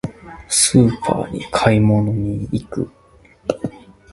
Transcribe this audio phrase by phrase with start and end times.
[0.49, 2.89] スーパーに買い物に行く。